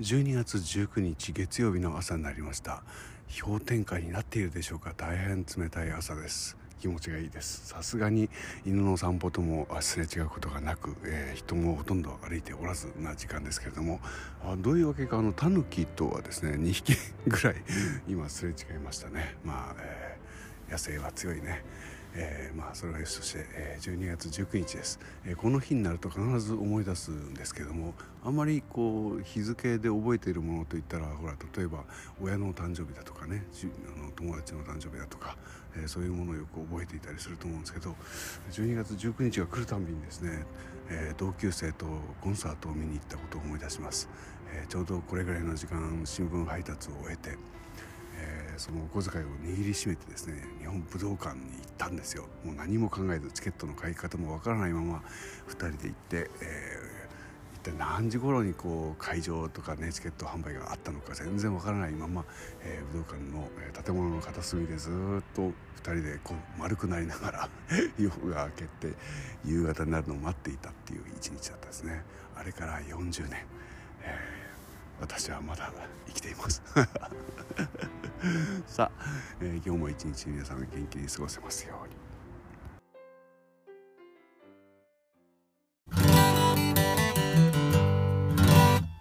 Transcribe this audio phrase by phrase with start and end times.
[0.00, 2.82] 12月19日月曜日の朝になりました。
[3.42, 4.92] 氷点下になっているでしょうか。
[4.94, 6.58] 大変冷たい朝です。
[6.78, 7.66] 気持ちがいいです。
[7.66, 8.28] さすがに
[8.66, 14.00] 犬の散歩ともすれ違うことがなく、えー、人もほとんど歩いておらずな時間ですけれども
[14.44, 16.94] あどういうわけかあのタヌキとはですね2匹
[17.26, 17.54] ぐらい
[18.06, 19.36] 今すれ違いましたね。
[19.44, 21.64] まあ、えー、野生は強いね。
[22.18, 27.92] えー、まあそれはよして、えー、12月19日です、えー、この日になると必ず思い出すんですけども
[28.24, 31.84] あんまりこう日付で覚えているものといったらほら例えば
[32.20, 33.44] 親の誕生日だとかね
[33.94, 35.36] あの友達の誕生日だとか、
[35.76, 37.94] え、そういうものをよく覚えていたりすると思うんですけど
[38.50, 40.44] 12月19日が来るたびにですね、
[40.90, 41.86] え、同級生と
[42.22, 44.08] コンサートを見に行ったことを思い出します、
[44.52, 47.36] え、ちょうどこれぐらいの時間新聞配達を終えて
[48.18, 52.24] え、そのお小遣いを握りしめてですね日本武道館に行ったんですよ。
[52.44, 55.02] もう何も考えずチケットの買い方もわからないまま
[55.48, 62.24] 2人で行って、えー、一体何時頃にこう会場とかねチケット販売があったのか全然わからないまま、
[62.62, 64.92] えー、武道館の、え建物の片隅でずっ
[65.34, 67.48] と2人でこう丸くなりながら
[67.98, 68.96] 夜が明けて
[69.44, 72.02] 夕方になるのを待っていたっていう一日だったですね。
[72.34, 73.44] あれから40年、
[74.02, 74.46] えー
[75.00, 75.70] 私はまだ
[76.06, 76.62] 生きています。
[78.76, 79.04] さあ、
[79.40, 82.05] えー、今日も一日皆さん元気に過ごせますように。